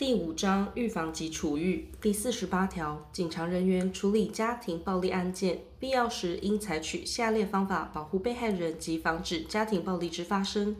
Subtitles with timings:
[0.00, 10.74] 第五章预防及处遇第四十八条，警察人员处理家庭暴力案件，必要时应采取下列方法保护被害人及防止家庭暴力之发生：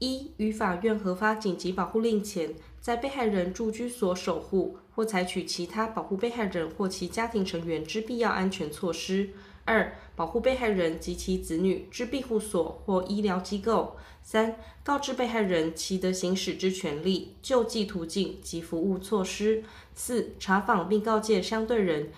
[0.00, 9.30] 一、于法院核发紧急保护令前，在被害人住居所守护或采取其他保护被害人或其家庭成员之必要安全措施。
[9.66, 13.96] 二、保护被害人及其子女之庇护所或医疗机构。
[14.22, 19.62] 三、告知被害人其得行使之权利、救济途径及服务措施。
[19.94, 22.10] 四、查访并告诫相对人。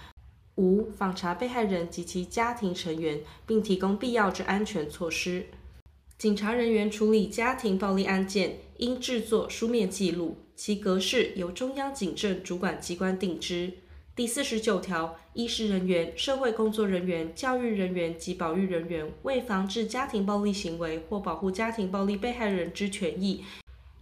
[0.56, 5.46] 五、访查被害人及其家庭成员，并提供必要之安全措施。
[6.16, 13.72] 警察人员处理家庭暴力案件，应制作书面记录，其格式由中央警政主管机关定之。
[14.18, 23.44] 第四十九条，医师人员、社会工作人员、教育人员及保育人员为防治家庭暴力行为或保护家庭暴力被害人之权益，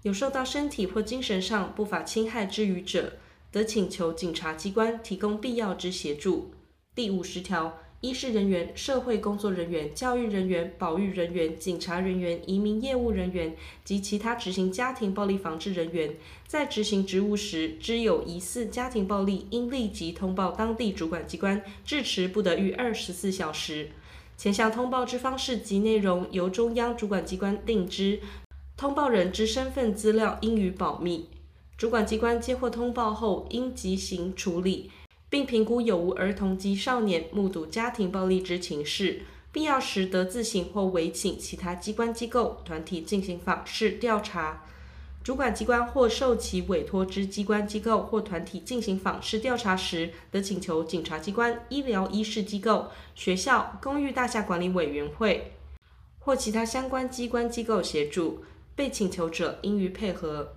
[0.05, 3.13] 有受到身体或精神上不法侵害之余者，
[3.53, 6.51] 得请求警察机关提供必要之协助。
[6.95, 7.77] 第五十条。
[8.03, 16.15] 医事人员、社会工作人员、教育人员、保育人员、警察人员、移民业务人员及其他执行家庭暴力防治人员，
[16.47, 23.89] 在执行职务时，知有疑似家庭暴力，应立即通报当地主管机关，至迟不得逾二十四小时。
[24.37, 28.21] 前项通报之方式及内容由中央主管机关定之，
[28.77, 31.31] 通报人之身份资料应予保密。
[31.79, 34.91] 主管机关接获通报后，应即行处理。
[35.37, 39.21] 并评估有无儿童及少年目睹家庭暴力之情事，
[39.53, 44.65] 必要时得自行或委请其他机关机构团体进行访视调查。
[45.23, 55.53] 主管机关或受其委托之机关机构或团体进行访视调查时，得请求警察机关、医疗医事机构、学校、公寓大厦管理委员会
[56.21, 58.43] 或其他相关机关机构协助。
[58.75, 60.55] 被请求者应予配合。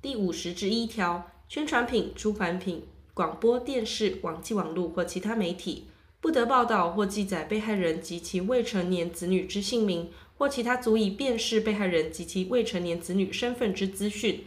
[0.00, 2.82] 第五十之一条，宣传品、出版品。
[3.16, 5.86] 广播电视、网际网络或其他媒体
[6.20, 14.44] 不得报道或记载被害人及其未成年子女之姓名或其他足以辨识被害人及其未成年子女身份之资讯，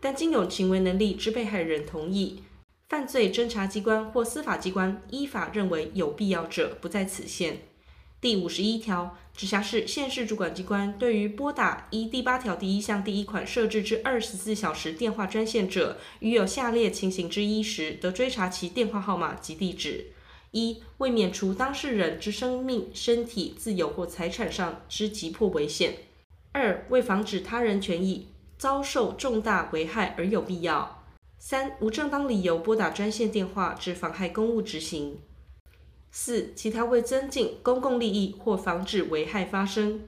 [0.00, 2.42] 但经有行为能力之被害人同意，
[2.90, 7.62] 犯罪侦查机关或司法机关依法认为有必要者，不在此限。
[8.20, 20.08] 第五十一条，直辖市、县市主管机关对于拨打依第八条第一项第一款设置之二十四小时电话专线者，于有下列情形之一时，得追查其电话号码及地址：
[20.50, 25.92] 一、为免除当事人之生命、身体、自由或财产上之急迫危险；
[26.52, 31.06] 二、为防止他人权益遭受重大危害而有必要；
[31.38, 35.16] 三、无正当理由拨打专线电话致妨害公务执行。
[36.10, 40.02] 四、其他为增进公共利益或防止危害发生。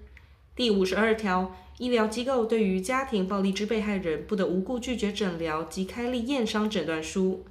[0.55, 7.45] 第五十二条，医疗机构对于家庭暴力之被害人，不得无故拒绝诊疗及开立验伤诊断书。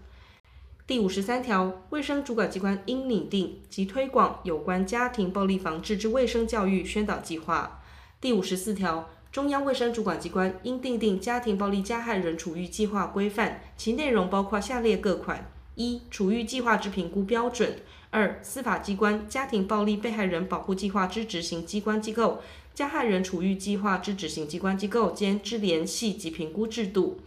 [0.86, 7.82] 第五十三条，卫生主管机关应拟定及推广有关家庭暴力防治之卫生教育宣导计划。
[8.20, 17.78] 第五十四条，中央卫生主管机关应订定家庭暴力加害人处遇计划规范，其内容包括下列各款：一、处遇计划之评估标准。
[18.10, 22.42] 二、司法机关家庭暴力被害人保护计划之执行机关机构、
[22.74, 27.22] 加害人处遇计划之执行机关机构间之联系及评估制度。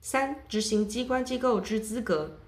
[0.00, 2.38] 三、执行机关机构之资格。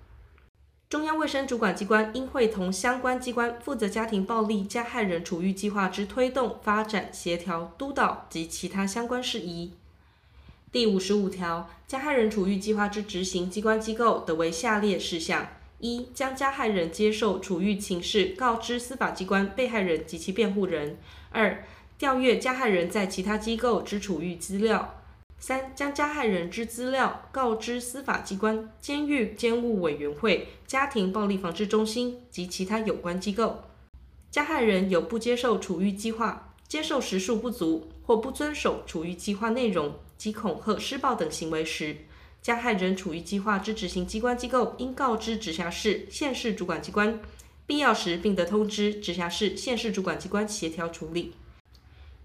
[0.89, 9.73] 中央卫生主管机关应会同相关机关负责家庭暴力加害人处遇计划之推动、发展、协调、督导及其他相关事宜。
[10.75, 15.47] 第五十五条，加害人处遇计划之执行机关机构得为下列事项。
[15.79, 20.97] 一、将加害人接受处遇情事告知司法机关被害人及其辩护人；
[21.31, 21.65] 二、
[21.97, 25.01] 调阅加害人在其他机构之处遇资料；
[25.39, 33.63] 三、将加害人之资料告知司法机关、监狱监务委员会、家庭暴力防治中心及其他有关机构。
[34.29, 41.99] 加害人有不接受处遇计划、接受时数不足或不遵守处遇计划内容及恐吓、施暴等行为时，
[42.41, 47.21] 加害人处于计划之执行机关机构应告知直辖市、县市主管机关，
[47.67, 51.35] 必要时并得通知直辖市、县市主管机关协调处理。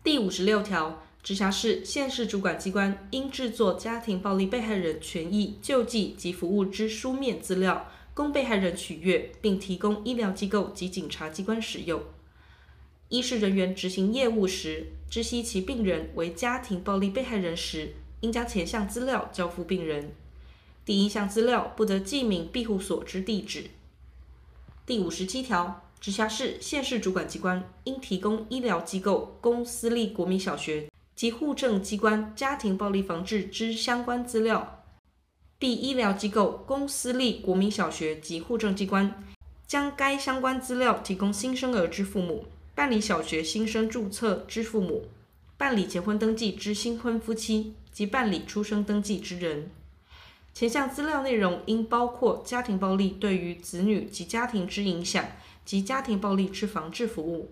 [0.02, 12.02] 第五十六条，直辖市、县市主管机关应制作家庭暴力被害人权益救济及服务之书面资料，供被害人取阅，并提供医疗机构及警察机关使用。
[13.10, 20.12] 医事人员执行业务时，知悉其病人为家庭暴力被害人时，应将前项资料交付病人。
[20.86, 23.72] 第一项资料不得记明庇护所之地址。
[24.86, 34.84] 第五十七条，直辖市、县市主管机关应提供医疗机构、公私立国民小学及户政机关家庭暴力防治之相关资料。
[35.60, 39.24] 第医疗机构、公私立国民小学及户政机关，
[39.66, 42.46] 将该相关资料提供新生儿之父母、
[42.80, 45.10] 办理小学新生注册之父母、
[45.58, 49.70] 办理结婚登记之新婚夫妻及办理出生登记之人。
[50.54, 55.26] 前项资料内容应包括家庭暴力对于子女及家庭之影响
[55.66, 57.52] 及家庭暴力之防治服务。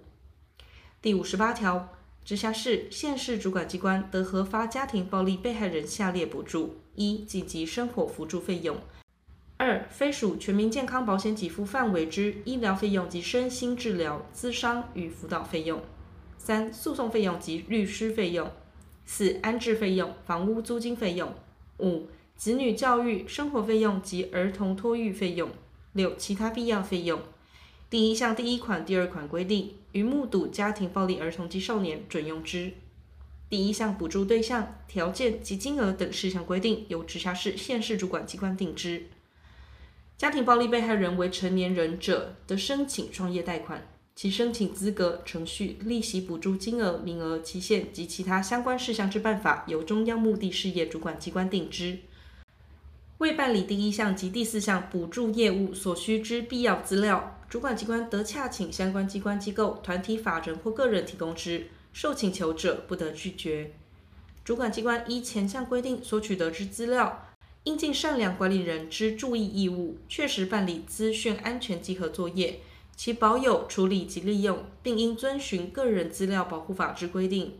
[1.01, 1.89] 第五十八条，
[2.23, 8.77] 直辖市、县市主管机关得核发家庭暴力被害人下列补助：一、紧急生活扶助费用。
[9.67, 15.79] 二、非属全民健康保险给付范围之医疗费用及身心治疗、咨商与辅导费用；
[16.37, 18.47] 三、诉讼费用及律师费用；
[19.05, 21.27] 四、安置费用、房屋租金费用；
[21.79, 25.49] 五、子女教育、生活费用及儿童托育费用；
[25.91, 27.19] 六、其他必要费用。
[27.89, 32.71] 第一项第一款、第二款规定，于目睹家庭暴力儿童及少年准用之。
[33.49, 39.07] 第一项补助对象、条件及金额等事项规定，由直辖市、县市主管机关定之。
[40.17, 51.99] 家庭暴力被害人为成年人者，的申请创业贷款，其申请资格、程序、利息补助金额、名额、期限及其他相关事项之办法，由中央目的事业主管机关定之。
[53.19, 63.71] 为办理第一项及第四项补助业务所需之必要资料，主管机关得洽请相关机关、机构、团体、法人或个人提供之，受请求者不得拒绝。
[64.43, 67.26] 主管机关依前项规定所取得之资料，
[67.67, 72.61] 应尽善良管理人之注意义务，确实办理资讯安全稽核作业，
[72.95, 77.55] 其保有、处理及利用，并应遵循个人资料保护法之规定。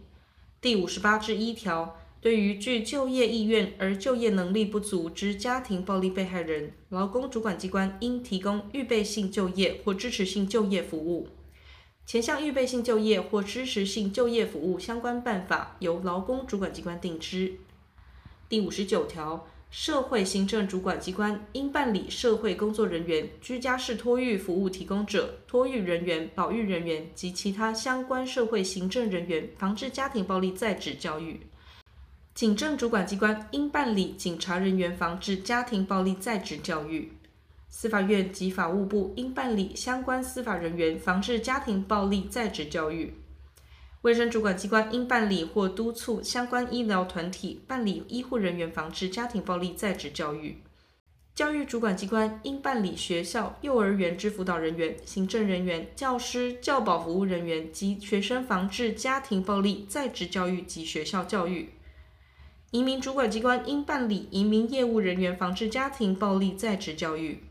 [0.62, 11.28] 第五十八至一条，对于具就业意愿而就业能力不足之家庭暴力被害人，劳工主管机关应提供预备性就业或支持性就业服务。
[12.06, 17.56] 前项预备性就业或支持性就业服务相关办法，由劳工主管机关定之。
[18.48, 19.46] 第五十九条。
[19.70, 31.42] 社会行政主管机关应办理社会工作人员、居家式托育服务提供者、托育人员、保育人员及其他相关社会行政人员防治家庭暴力在职教育。
[32.34, 37.12] 警政主管机关应办理警察人员防治家庭暴力在职教育。
[37.68, 43.14] 司法院及法务部应办理相关司法人员防治家庭暴力在职教育。
[44.08, 50.60] 卫生主管机关应办理或督促相关医疗团体办理医护人员防治家庭暴力在职教育。
[51.36, 61.72] 教育主管机关应办理学校、幼儿园之辅导人员、行政人员、教师、教保服务人员及学生防治家庭暴力在职教育及学校教育。
[62.72, 67.44] 移民主管机关应办理移民业务人员防治家庭暴力在职教育。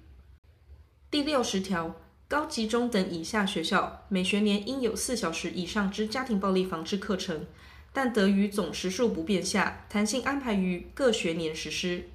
[1.11, 1.94] 第六十条。
[2.28, 7.46] 高级中等以下学校每学年应有四小时以上之家庭暴力防治课程，
[7.93, 12.08] 但得于总时数不变下，弹性安排于各学年实施。